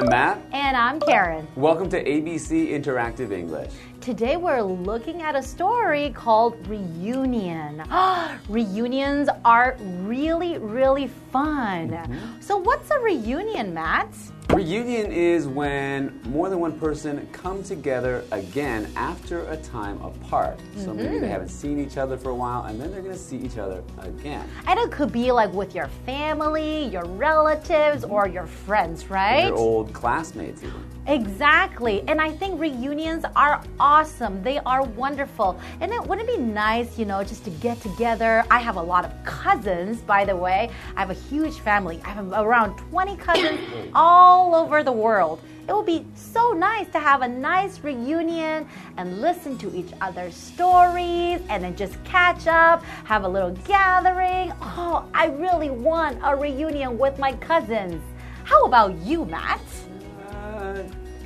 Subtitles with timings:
[0.00, 0.40] I'm Matt.
[0.52, 1.46] And I'm Karen.
[1.56, 3.70] Welcome to ABC Interactive English.
[4.00, 7.82] Today we're looking at a story called Reunion.
[8.48, 11.90] Reunions are really, really fun.
[11.90, 12.40] Mm -hmm.
[12.40, 14.08] So, what's a reunion, Matt?
[14.54, 20.58] Reunion is when more than one person come together again after a time apart.
[20.76, 20.96] So mm -hmm.
[20.96, 21.32] maybe they mm-hmm.
[21.32, 23.82] haven't seen each other for a while and then they're going to see each other
[23.98, 24.44] again.
[24.66, 29.46] And it could be like with your family, your relatives, or your friends, right?
[29.46, 30.82] Your old classmates even.
[31.06, 32.02] Exactly.
[32.06, 34.42] And I think reunions are awesome.
[34.42, 35.58] They are wonderful.
[35.80, 38.44] And it wouldn't it be nice, you know, just to get together.
[38.50, 40.70] I have a lot of cousins, by the way.
[40.96, 42.00] I have a huge family.
[42.04, 43.60] I have around 20 cousins
[43.94, 45.40] all all over the world.
[45.68, 50.34] It would be so nice to have a nice reunion and listen to each other's
[50.34, 54.52] stories and then just catch up, have a little gathering.
[54.60, 58.02] Oh, I really want a reunion with my cousins.
[58.44, 59.60] How about you, Matt?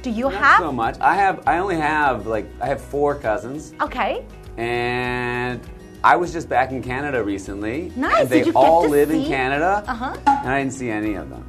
[0.04, 1.00] Do you not have so much?
[1.00, 1.48] I have.
[1.48, 3.72] I only have like I have four cousins.
[3.80, 4.22] Okay.
[4.58, 5.62] And
[6.04, 7.90] I was just back in Canada recently.
[7.96, 8.20] Nice.
[8.20, 9.22] And they Did you all get to live see?
[9.22, 9.82] in Canada.
[9.88, 10.16] Uh huh.
[10.26, 11.48] And I didn't see any of them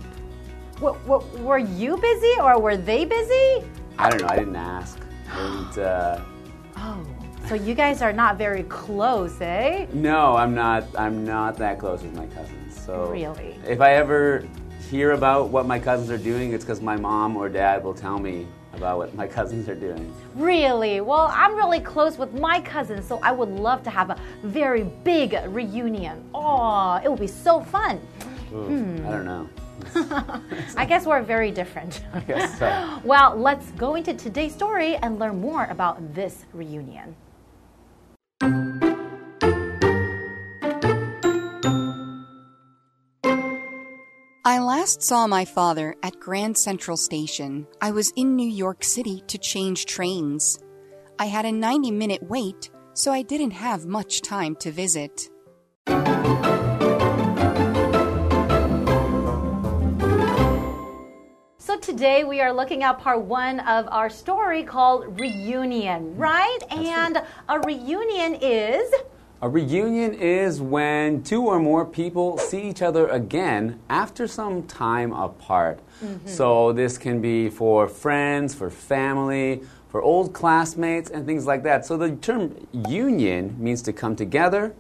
[0.80, 1.06] What?
[1.39, 3.67] were you busy or were they busy?
[4.00, 4.30] I don't know.
[4.30, 5.00] I didn't ask.
[5.33, 6.22] And, uh,
[6.78, 7.06] oh,
[7.48, 9.86] so you guys are not very close, eh?
[9.92, 10.86] No, I'm not.
[10.98, 12.80] I'm not that close with my cousins.
[12.86, 14.48] So really, if I ever
[14.89, 18.19] hear about what my cousins are doing, it's because my mom or dad will tell
[18.19, 20.14] me about what my cousins are doing.
[20.36, 21.02] Really?
[21.02, 24.83] Well, I'm really close with my cousins, so I would love to have a very
[25.03, 26.23] big reunion.
[26.33, 28.00] Oh, it would be so fun.
[28.53, 29.08] Ooh, hmm.
[29.08, 29.50] I don't know.
[30.77, 32.04] I guess we're very different.
[32.14, 33.02] I guess so.
[33.04, 37.15] well, let's go into today's story and learn more about this reunion.
[44.48, 47.66] I last saw my father at Grand Central Station.
[47.82, 50.60] I was in New York City to change trains.
[51.17, 55.32] I had a 90 minute wait, so I didn't have much time to visit.
[61.58, 66.60] So today we are looking at part one of our story called Reunion, right?
[66.70, 67.26] That's and right.
[67.50, 68.94] a reunion is.
[69.41, 75.11] A reunion is when two or more people see each other again after some time
[75.11, 75.79] apart.
[76.01, 76.27] Mm -hmm.
[76.27, 81.85] So this can be for friends, for family, for old classmates, and things like that.
[81.85, 82.51] So the term
[82.89, 84.71] union means to come together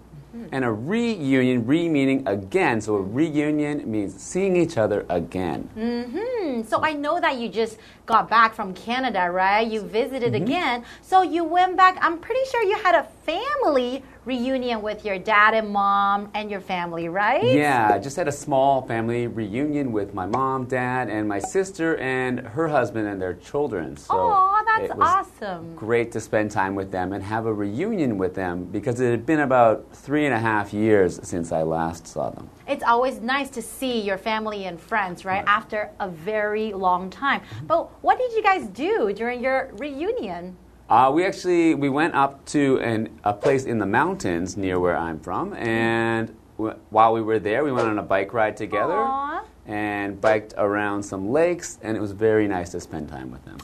[0.51, 2.81] and a reunion, re meaning again.
[2.81, 5.69] So a reunion means seeing each other again.
[5.77, 6.63] Mm-hmm.
[6.63, 9.65] So I know that you just got back from Canada, right?
[9.65, 10.43] You visited mm-hmm.
[10.43, 10.85] again.
[11.01, 11.97] So you went back.
[12.01, 16.59] I'm pretty sure you had a family reunion with your dad and mom and your
[16.59, 17.43] family, right?
[17.43, 21.97] Yeah, I just had a small family reunion with my mom, dad, and my sister
[21.97, 23.95] and her husband and their children.
[23.95, 25.75] So oh, that's awesome.
[25.75, 29.25] Great to spend time with them and have a reunion with them because it had
[29.25, 32.49] been about three and a half years since I last saw them.
[32.67, 35.35] It's always nice to see your family and friends, right?
[35.35, 35.47] right.
[35.47, 37.41] After a very long time.
[37.67, 40.57] But what did you guys do during your reunion?
[40.89, 44.95] Uh, we actually we went up to an, a place in the mountains near where
[44.95, 48.93] I'm from, and w- while we were there, we went on a bike ride together
[48.93, 49.43] Aww.
[49.65, 53.57] and biked around some lakes, and it was very nice to spend time with them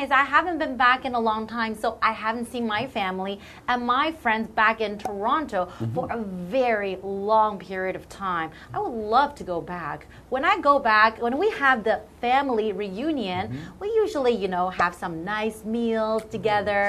[0.00, 0.10] nice.
[0.10, 3.86] I haven't been back in a long time, so I haven't seen my family and
[3.86, 5.94] my friends back in Toronto mm -hmm.
[5.94, 6.20] for a
[6.58, 8.48] very long period of time.
[8.74, 9.98] I would love to go back.
[10.34, 13.80] When I go back, when we have the family reunion, mm -hmm.
[13.82, 16.82] we usually, you know, have some nice meals together,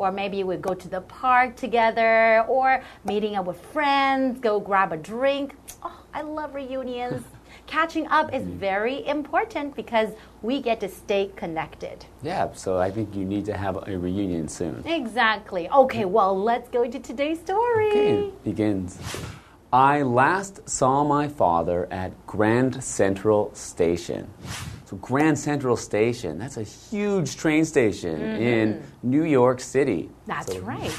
[0.00, 2.14] or maybe we go to the park together,
[2.56, 2.68] or
[3.02, 5.46] meeting up with friends, go grab a drink.
[5.86, 7.33] Oh, I love reunions.
[7.66, 8.58] Catching up is mm-hmm.
[8.58, 10.10] very important because
[10.42, 12.04] we get to stay connected.
[12.22, 14.82] Yeah, so I think you need to have a reunion soon.
[14.86, 15.68] Exactly.
[15.68, 17.90] Okay, well, let's go into today's story.
[17.90, 18.98] Okay, begins.
[19.72, 24.30] I last saw my father at Grand Central Station.
[24.84, 28.52] So, Grand Central Station, that's a huge train station mm -hmm.
[28.52, 30.10] in New York City.
[30.26, 30.94] That's so, right.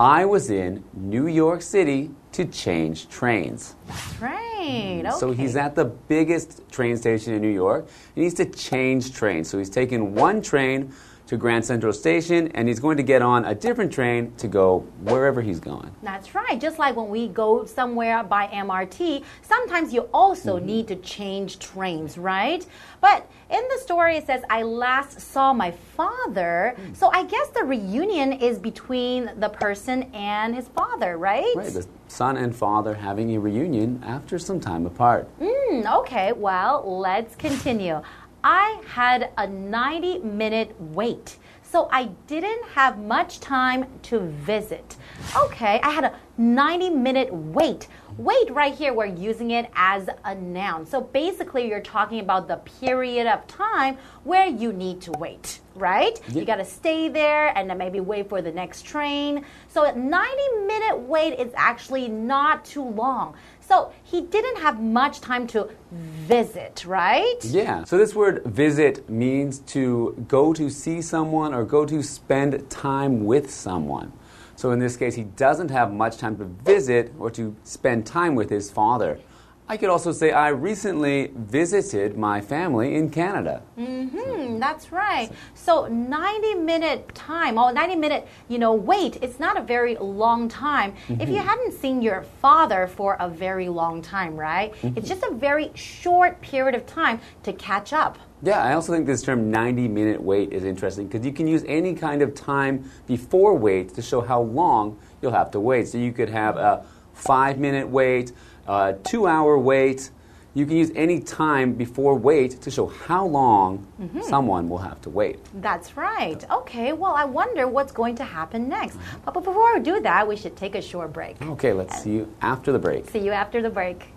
[0.00, 3.74] I was in New York City to change trains.
[3.88, 5.02] That's right.
[5.04, 5.10] Okay.
[5.18, 7.88] So he's at the biggest train station in New York.
[8.14, 9.50] He needs to change trains.
[9.50, 10.92] So he's taking one train
[11.26, 14.80] to Grand Central Station, and he's going to get on a different train to go
[15.02, 15.94] wherever he's going.
[16.02, 16.58] That's right.
[16.58, 20.66] Just like when we go somewhere by MRT, sometimes you also mm -hmm.
[20.66, 22.66] need to change trains, right?
[23.00, 26.74] But in the story, it says, I last saw my father.
[26.76, 26.96] Mm.
[26.96, 31.52] So I guess the reunion is between the person and his father, right?
[31.56, 31.72] Right.
[31.72, 35.28] The son and father having a reunion after some time apart.
[35.40, 38.02] Mm, okay, well, let's continue.
[38.44, 41.38] I had a 90 minute wait.
[41.62, 44.96] So I didn't have much time to visit.
[45.36, 47.88] Okay, I had a 90 minute wait.
[48.18, 50.84] Wait right here, we're using it as a noun.
[50.84, 56.20] So basically, you're talking about the period of time where you need to wait, right?
[56.34, 59.44] You got to stay there and then maybe wait for the next train.
[59.68, 63.36] So a 90 minute wait is actually not too long.
[63.60, 67.36] So he didn't have much time to visit, right?
[67.44, 67.84] Yeah.
[67.84, 73.24] So this word visit means to go to see someone or go to spend time
[73.24, 74.12] with someone.
[74.58, 78.34] So in this case, he doesn't have much time to visit or to spend time
[78.34, 79.20] with his father.
[79.68, 83.62] I could also say I recently visited my family in Canada.
[83.78, 85.30] Mm-hmm, that's right.
[85.54, 90.48] So 90 minute time, oh, 90 minute, you know, wait, it's not a very long
[90.48, 90.92] time.
[91.08, 94.74] If you hadn't seen your father for a very long time, right?
[94.82, 98.18] It's just a very short period of time to catch up.
[98.42, 101.64] Yeah, I also think this term 90 minute wait is interesting because you can use
[101.66, 105.88] any kind of time before wait to show how long you'll have to wait.
[105.88, 108.32] So you could have a five minute wait,
[108.66, 110.10] a two hour wait.
[110.54, 114.22] You can use any time before wait to show how long mm-hmm.
[114.22, 115.38] someone will have to wait.
[115.60, 116.42] That's right.
[116.50, 118.98] Okay, well, I wonder what's going to happen next.
[119.24, 121.40] But but before we do that, we should take a short break.
[121.42, 123.08] Okay, let's see you after the break.
[123.10, 124.08] See you after the break.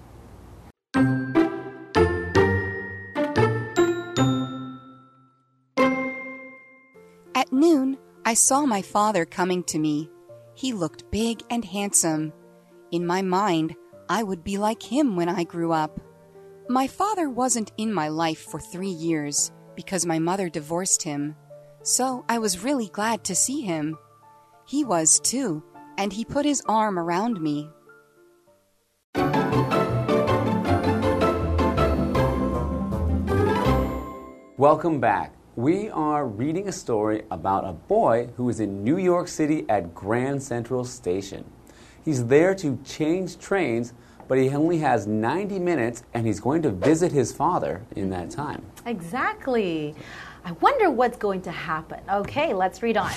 [8.32, 10.10] I saw my father coming to me.
[10.54, 12.32] He looked big and handsome.
[12.90, 13.76] In my mind,
[14.08, 16.00] I would be like him when I grew up.
[16.70, 21.36] My father wasn't in my life for three years because my mother divorced him,
[21.84, 23.98] so I was really glad to see him.
[24.66, 25.62] He was too,
[25.98, 27.70] and he put his arm around me.
[34.58, 35.41] Welcome back.
[35.58, 39.94] We are reading a story about a boy who is in New York City at
[39.94, 41.44] Grand Central Station.
[42.06, 43.92] He's there to change trains,
[44.30, 48.30] but he only has 90 minutes and he's going to visit his father in that
[48.30, 48.64] time.
[48.86, 49.94] Exactly.
[50.46, 52.00] I wonder what's going to happen.
[52.10, 53.12] Okay, let's read on.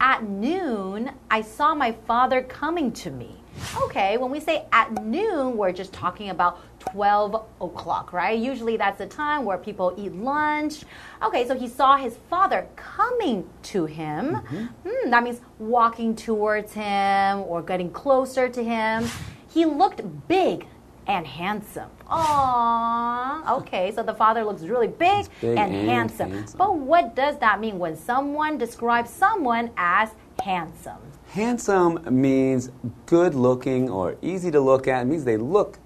[0.00, 3.36] At noon, I saw my father coming to me.
[3.82, 8.38] Okay, when we say at noon, we're just talking about 12 o'clock, right?
[8.38, 10.84] Usually that's the time where people eat lunch.
[11.22, 14.34] Okay, so he saw his father coming to him.
[14.36, 19.04] Hmm, that means walking towards him or getting closer to him.
[19.48, 20.66] He looked big
[21.06, 21.90] and handsome.
[22.10, 23.60] Aww.
[23.60, 26.30] Okay, so the father looks really big, big and, and handsome.
[26.32, 26.58] handsome.
[26.58, 30.10] But what does that mean when someone describes someone as
[30.42, 31.07] handsome?
[31.28, 32.70] Handsome means
[33.06, 35.02] good looking or easy to look at.
[35.02, 35.78] It means they look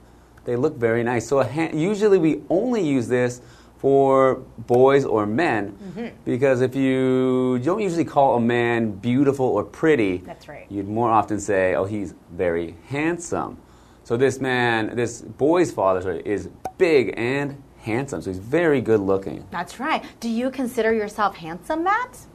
[0.45, 1.29] they look very nice.
[1.29, 3.41] So usually we only use this
[3.79, 4.37] for
[4.67, 6.07] boys or men mm-hmm.
[6.25, 10.67] because if you, you don't usually call a man beautiful or pretty, That's right.
[10.71, 13.59] You'd more often say, "Oh, he's very handsome."
[14.05, 18.23] So this man, this boy's father, sorry, is big and handsome.
[18.23, 19.45] So he's very good looking.
[19.51, 20.05] That's right.
[20.21, 22.27] Do you consider yourself handsome, Matt?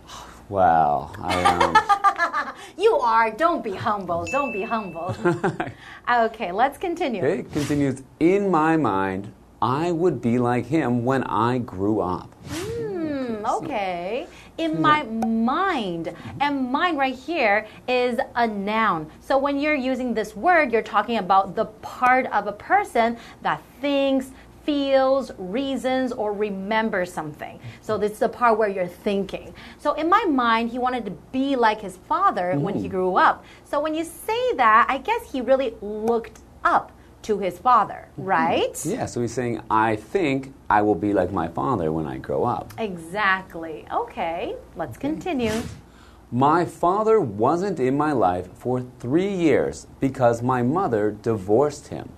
[0.49, 1.11] Wow.
[1.19, 3.31] I, um, You are.
[3.31, 4.25] Don't be humble.
[4.25, 5.15] Don't be humble.
[6.09, 7.23] okay, let's continue.
[7.23, 8.03] Okay, it continues.
[8.19, 12.31] In my mind, I would be like him when I grew up.
[12.49, 14.27] Hmm, okay.
[14.59, 16.13] In my mind.
[16.39, 19.09] And mind right here is a noun.
[19.21, 23.61] So when you're using this word, you're talking about the part of a person that
[23.81, 24.31] thinks,
[24.67, 27.57] feels, reasons, or remembers something.
[27.79, 29.53] So this is the part where you're thinking.
[29.77, 33.45] So in my mind, he wanted to be like his father when he grew up.
[33.63, 38.77] So when you say that, I guess he really looked up to his father, right?
[38.85, 42.43] Yeah, so he's saying, I think I will be like my father when I grow
[42.43, 42.73] up.
[42.77, 43.85] Exactly.
[43.89, 45.63] Okay, let's continue.
[46.31, 52.11] My father wasn't in my life for three years because my mother divorced him.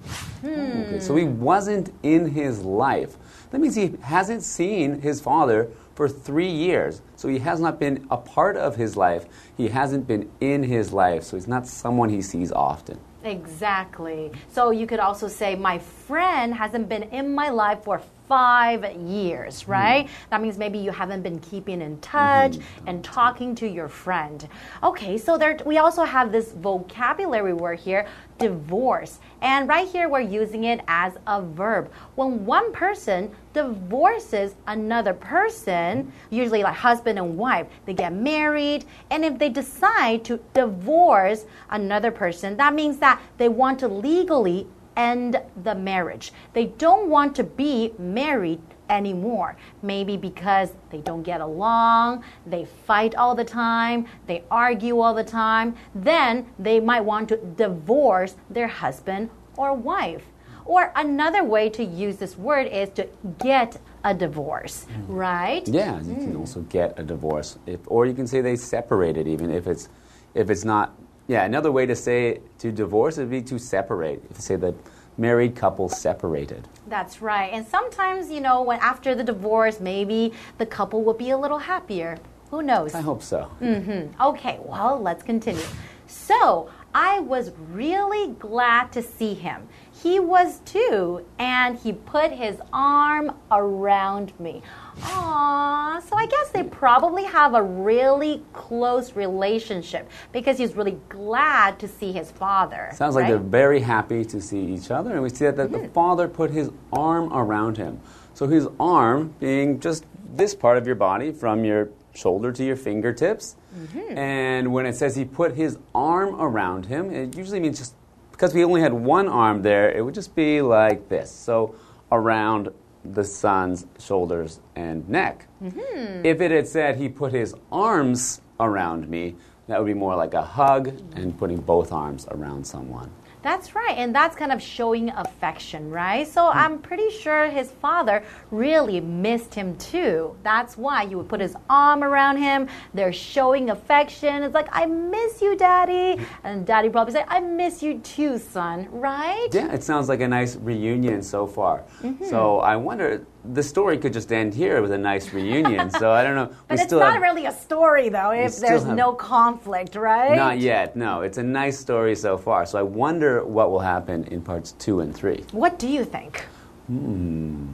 [0.43, 1.39] Okay, so he hmm.
[1.39, 3.17] wasn't in his life.
[3.51, 7.03] That means he hasn't seen his father for three years.
[7.17, 9.25] So he has not been a part of his life.
[9.55, 11.23] He hasn't been in his life.
[11.23, 12.99] So he's not someone he sees often.
[13.23, 14.31] Exactly.
[14.51, 19.63] So you could also say, My friend hasn't been in my life for five years,
[19.63, 19.71] hmm.
[19.71, 20.09] right?
[20.29, 22.87] That means maybe you haven't been keeping in touch mm-hmm.
[22.87, 24.47] and talking to your friend.
[24.83, 28.07] Okay, so there we also have this vocabulary word here,
[28.37, 29.19] divorce.
[29.41, 31.91] And right here we're using it as a verb.
[32.15, 39.25] When one person divorces another person, usually like husband and wife, they get married, and
[39.25, 44.67] if they decide to divorce another person, that means that they want to legally
[44.99, 46.33] end the marriage.
[46.53, 49.55] They don't want to be married anymore.
[49.81, 55.23] Maybe because they don't get along, they fight all the time, they argue all the
[55.23, 55.75] time.
[55.95, 60.25] Then they might want to divorce their husband or wife.
[60.65, 63.07] Or another way to use this word is to
[63.39, 65.05] get a divorce, mm.
[65.07, 65.67] right?
[65.67, 66.39] Yeah, you can mm.
[66.39, 69.89] also get a divorce, if, or you can say they separated, even if it's
[70.35, 70.95] if it's not.
[71.29, 74.19] Yeah, another way to say to divorce would be to separate.
[74.31, 74.73] If you say that
[75.15, 76.67] married couple separated.
[76.87, 77.53] That's right.
[77.53, 81.59] And sometimes, you know, when after the divorce, maybe the couple will be a little
[81.59, 82.17] happier.
[82.49, 82.95] Who knows?
[82.95, 83.51] I hope so.
[83.61, 84.27] Mm -hmm.
[84.29, 85.67] Okay, well, let's continue.
[86.07, 86.69] So,
[87.01, 89.69] I was really glad to see him.
[90.03, 94.61] He was too, and he put his arm around me.
[94.99, 101.79] Aww, so I guess they probably have a really close relationship because he's really glad
[101.79, 102.89] to see his father.
[102.91, 105.77] Sounds like they're very happy to see each other, and we see that, that the
[105.77, 105.93] mm-hmm.
[105.93, 108.01] father put his arm around him.
[108.33, 110.03] So his arm being just
[110.35, 113.55] this part of your body from your shoulder to your fingertips.
[113.75, 114.17] Mm-hmm.
[114.17, 117.95] And when it says he put his arm around him, it usually means just
[118.31, 121.29] because we only had one arm there, it would just be like this.
[121.29, 121.75] So
[122.11, 122.69] around
[123.03, 125.47] the son's shoulders and neck.
[125.61, 126.25] Mm-hmm.
[126.25, 129.35] If it had said he put his arms around me,
[129.67, 133.11] that would be more like a hug and putting both arms around someone.
[133.49, 136.27] That's right, and that's kind of showing affection, right?
[136.27, 136.57] So Hmm.
[136.59, 140.35] I'm pretty sure his father really missed him too.
[140.43, 142.67] That's why you would put his arm around him.
[142.93, 144.43] They're showing affection.
[144.43, 146.23] It's like, I miss you, daddy.
[146.43, 149.49] And daddy probably say, I miss you too, son, right?
[149.51, 151.85] Yeah, it sounds like a nice reunion so far.
[152.03, 152.25] Mm-hmm.
[152.25, 155.89] So I wonder, the story could just end here with a nice reunion.
[155.89, 156.55] so I don't know.
[156.67, 160.35] But it's not really a story though if there's have- no conflict, right?
[160.35, 161.21] Not yet, no.
[161.21, 162.65] It's a nice story so far.
[162.65, 165.43] So I wonder what will happen in parts two and three.
[165.51, 166.45] What do you think?
[166.87, 167.67] Hmm.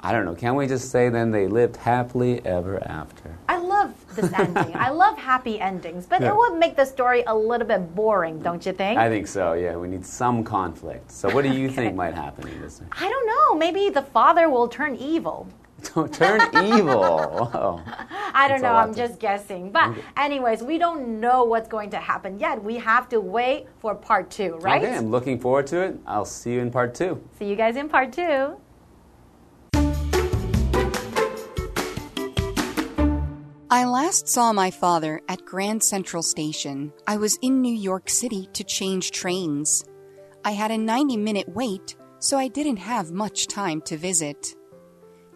[0.00, 0.34] I don't know.
[0.34, 3.38] Can we just say then they lived happily ever after?
[3.48, 3.56] I
[4.14, 4.74] this ending.
[4.74, 6.30] I love happy endings, but Yeah.
[6.30, 8.98] it would make the story a little bit boring, don't you think?
[8.98, 9.76] I think so, yeah.
[9.76, 11.10] We need some conflict.
[11.10, 12.80] So what do you think might happen in this?
[12.92, 13.54] I don't know.
[13.58, 15.48] Maybe the father will turn evil.
[16.12, 17.02] Turn evil.
[17.02, 17.50] Whoa.
[17.52, 17.82] Oh.
[18.34, 18.72] I don't know.
[18.72, 19.70] I'm just guessing.
[19.70, 22.62] But, anyways, we don't know what's going to happen yet.
[22.62, 24.82] We have to wait for part two, right?
[24.82, 25.98] Okay, I'm looking forward to it.
[26.06, 27.20] I'll see you in part two.
[27.38, 28.56] See you guys in part two.
[33.74, 36.92] I last saw my father at Grand Central Station.
[37.08, 39.84] I was in New York City to change trains.
[40.44, 44.54] I had a 90 minute wait, so I didn't have much time to visit.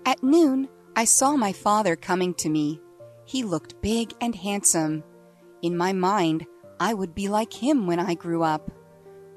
[0.06, 2.80] At noon, I saw my father coming to me.
[3.24, 5.02] He looked big and handsome.
[5.62, 6.46] In my mind,
[6.78, 8.70] I would be like him when I grew up.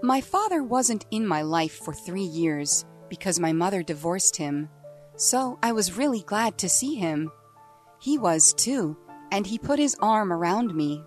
[0.04, 4.70] My father wasn't in my life for three years because my mother divorced him.
[5.16, 7.32] So I was really glad to see him.
[8.01, 8.97] He was too,
[9.31, 11.03] and he put his arm around me.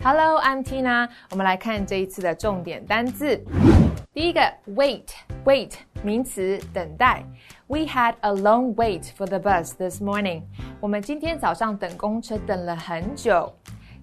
[0.00, 1.08] Hello, I'm Tina。
[1.30, 3.44] 我们来看这一次的重点单字。
[4.14, 5.72] 第一个，wait，wait
[6.02, 7.24] 名词，等待。
[7.66, 10.44] We had a long wait for the bus this morning。
[10.80, 13.52] 我们今天早上等公车等了很久。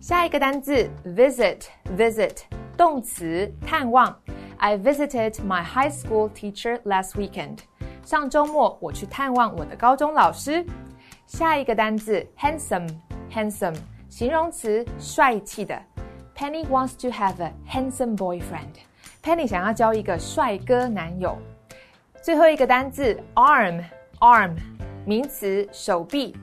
[0.01, 2.39] 下一个单字，visit，visit
[2.75, 4.19] 动词，探望。
[4.57, 7.59] I visited my high school teacher last weekend。
[8.03, 10.65] 上周末我去探望我的高中老师。
[11.27, 13.77] 下一个单字，handsome，handsome
[14.09, 15.79] 形容词，帅气的。
[16.35, 18.81] Penny wants to have a handsome boyfriend。
[19.23, 21.37] Penny 想要交一个帅哥男友。
[22.23, 24.57] 最后一个单字，arm，arm
[25.05, 26.35] 名词，手臂。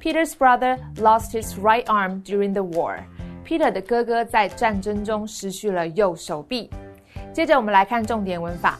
[0.00, 3.00] Peter's brother lost his right arm during the war。
[3.46, 6.70] Peter 的哥哥在战争中失去了右手臂。
[7.34, 8.78] 接着我们来看重点文法。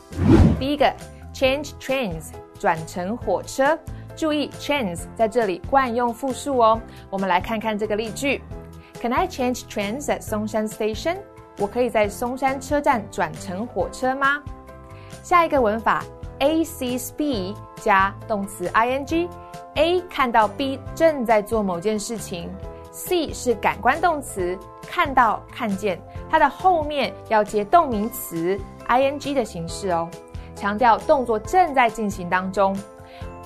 [0.58, 0.90] 第一个
[1.34, 3.78] ，change trains 转乘火车。
[4.16, 6.80] 注意，trains 在这里惯用复数哦。
[7.10, 8.42] 我们来看看这个例句
[9.00, 11.18] ：Can I change trains at Songshan Station？
[11.58, 14.42] 我可以在松山车站转乘火车吗？
[15.22, 16.02] 下一个文法
[16.38, 19.28] ，A sees B 加动词 ing。
[19.74, 22.50] A 看到 B 正在做某件事情
[22.90, 28.58] ，C 是感官动词，看到、看见，它的后面要接动名词
[28.88, 30.08] ing 的形式哦，
[30.54, 32.76] 强调动作正在进行当中。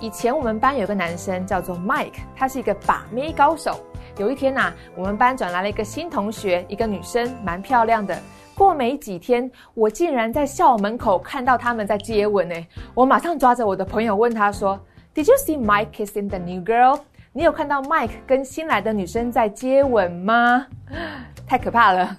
[0.00, 3.78] 以前我们班有个男生叫做 Mike，他是一个把妹高手。
[4.16, 8.16] 有一天呐、我们班转来了一个新同学，一个女生，蛮漂亮的。
[8.54, 12.66] 过没几天，我竟然在校门口看到他们在接吻诶！
[12.94, 14.78] 我马上抓着我的朋友问他说
[15.14, 17.00] ：“Did you see Mike kissing the new girl？”
[17.32, 20.66] 你有看到 Mike 跟新来的女生在接吻吗？
[21.46, 22.16] 太可怕了。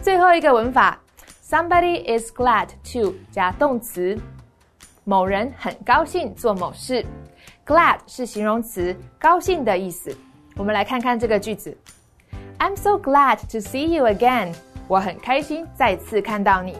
[0.00, 1.00] 最后一个文法
[1.44, 4.18] ，Somebody is glad to 加动词，
[5.04, 7.04] 某人很高兴做某事。
[7.66, 10.16] Glad 是形容词，高兴的意思。
[10.56, 11.76] 我们来看看这个句子
[12.58, 14.54] ：I'm so glad to see you again。
[14.88, 16.76] 我很开心再次看到你。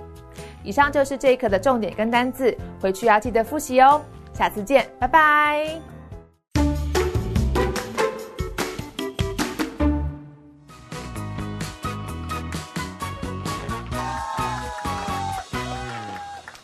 [0.63, 4.01] 以上就是这一课的重点跟单字，回去要记得复习哦。
[4.35, 5.81] 下次见，拜拜。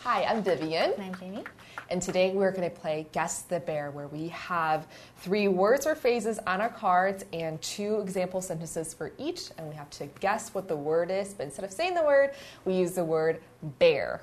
[0.03, 0.93] Hi, I'm Vivian.
[0.97, 1.43] I'm Jamie.
[1.89, 5.95] And today we're going to play Guess the Bear, where we have three words or
[5.95, 9.49] phrases on our cards and two example sentences for each.
[9.57, 11.33] And we have to guess what the word is.
[11.33, 12.31] But instead of saying the word,
[12.63, 13.41] we use the word
[13.79, 14.21] bear.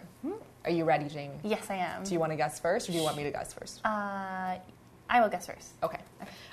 [0.65, 1.35] Are you ready, Jamie?
[1.43, 2.05] Yes, I am.
[2.05, 3.81] Do you want to guess first, or do you want me to guess first?
[3.85, 4.57] Uh,
[5.09, 5.73] I will guess first.
[5.83, 5.99] Okay.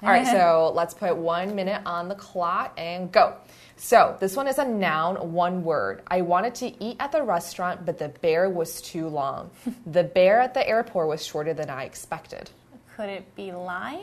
[0.04, 3.36] All right, so let's put one minute on the clock and go.
[3.78, 6.04] So this one is a noun, one word.
[6.08, 9.50] I wanted to eat at the restaurant, but the bear was too long.
[9.86, 12.50] the bear at the airport was shorter than I expected.
[12.96, 14.02] Could it be lime?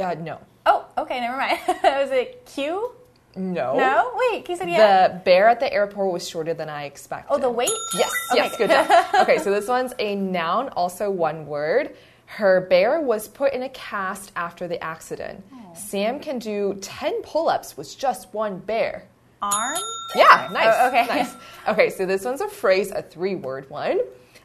[0.00, 0.40] Uh, no.
[0.66, 1.58] Oh, okay, never mind.
[1.84, 2.90] Was it Q?
[3.36, 3.76] No.
[3.78, 4.12] No?
[4.32, 5.08] Wait, he said yeah.
[5.08, 7.32] The bear at the airport was shorter than I expected.
[7.32, 7.70] oh, the weight?
[7.94, 9.06] Yes, Okay, yes, good job.
[9.22, 11.94] okay, so this one's a noun, also one word.
[12.26, 15.44] Her bear was put in a cast after the accident.
[15.52, 15.74] Oh.
[15.74, 19.08] Sam can do 10 pull ups with just one bear.
[19.40, 19.76] Arm?
[20.14, 20.74] Yeah, nice.
[20.76, 21.06] Oh, okay.
[21.06, 21.34] Nice.
[21.68, 24.00] Okay, so this one's a phrase, a three word one.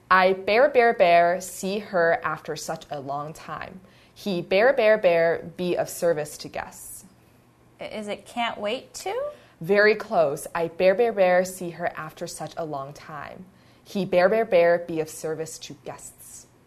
[0.09, 3.79] I bear, bear, bear, see her after such a long time.
[4.13, 7.05] He bear, bear, bear, be of service to guests.
[7.79, 9.13] Is it can't wait to?
[9.61, 10.47] Very close.
[10.53, 13.45] I bear, bear, bear, see her after such a long time.
[13.83, 16.20] He bear, bear, bear, be of service to guests.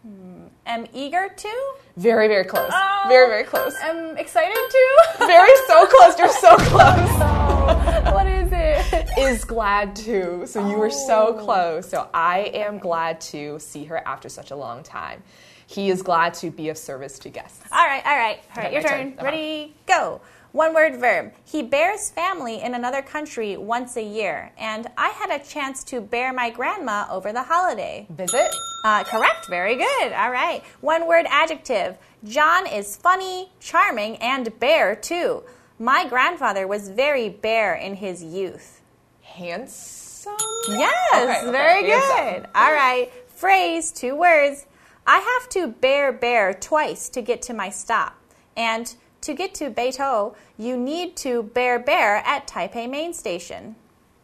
[0.05, 0.45] Hmm.
[0.67, 1.73] Am eager to?
[1.97, 2.71] Very, very close.
[2.73, 3.05] Oh.
[3.09, 3.75] Very, very close.
[3.83, 4.87] Am excited to?
[5.27, 6.19] Very so close.
[6.19, 7.09] You're so close.
[7.21, 9.09] Oh, what is it?
[9.19, 10.47] Is glad to.
[10.47, 11.45] So you were so Oh.
[11.45, 11.89] close.
[11.89, 15.23] So I am glad to see her after such a long time.
[15.67, 17.61] He is glad to be of service to guests.
[17.73, 18.39] All right, all right.
[18.57, 19.17] All right, Okay, your turn.
[19.17, 19.25] turn.
[19.25, 20.21] Ready, go.
[20.55, 21.33] One word verb.
[21.45, 26.01] He bears family in another country once a year, and I had a chance to
[26.01, 28.07] bear my grandma over the holiday.
[28.11, 28.55] Visit.
[28.85, 29.49] Uh, correct.
[29.49, 30.13] Very good.
[30.13, 30.63] All right.
[30.81, 31.99] One word adjective.
[32.23, 35.43] John is funny, charming, and bare too.
[35.81, 38.81] My grandfather was very bare in his youth.
[39.23, 40.37] Handsome.
[40.69, 42.43] Yes, Okay, okay, very handsome.
[42.43, 42.49] good.
[42.55, 43.11] All right.
[43.27, 44.67] Phrase, two words.
[45.05, 48.15] I have to bear bear twice to get to my stop.
[48.57, 53.75] And to get to Beitou, you need to bear bear at Taipei Main Station.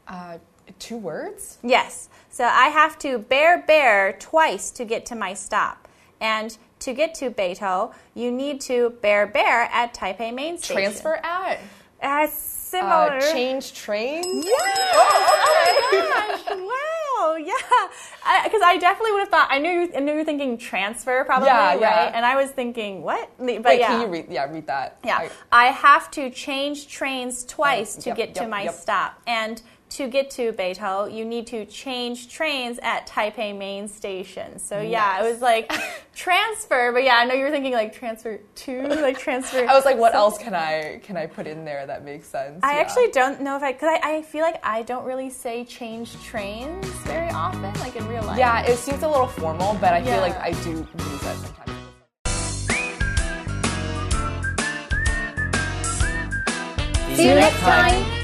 [0.07, 0.39] Uh,
[0.79, 1.59] two words.
[1.63, 2.09] Yes.
[2.31, 5.89] So I have to bear bear twice to get to my stop.
[6.21, 10.77] And to get to Beitou, you need to bear bear at Taipei Main Station.
[10.77, 11.59] Transfer at.
[12.03, 13.17] Uh, similar.
[13.17, 14.45] Uh, change trains.
[14.45, 14.91] Yes!
[14.95, 15.97] Oh, okay.
[15.97, 16.59] Oh my gosh!
[16.59, 16.90] Wow!
[17.23, 19.49] Oh yeah, because I, definitely would have thought.
[19.51, 19.93] I knew you.
[19.95, 21.49] I knew you were thinking transfer, probably.
[21.49, 22.05] Yeah, yeah.
[22.05, 22.15] Right?
[22.15, 23.31] And I was thinking what?
[23.37, 23.89] But Wait, yeah.
[23.89, 24.27] can you read?
[24.31, 24.99] Yeah, read that.
[25.05, 28.75] yeah, I- I have to change trains twice to yep, get to my yep.
[28.75, 34.59] stop, and to get to Beitou, you need to change trains at Taipei Main Station.
[34.59, 35.73] So yeah, it was like
[36.15, 39.67] transfer, but yeah, I know you were thinking like transfer to, like transfer.
[39.69, 42.61] I was like, what else can I can I put in there that makes sense?
[42.63, 42.81] I Yeah.
[42.83, 46.21] actually don't know if I, because I, I feel like I don't really say change
[46.23, 48.39] trains very often, like in real life.
[48.39, 51.71] Yeah, it seems a little formal, but I feel like I do use that sometimes.
[57.17, 58.20] See you next time.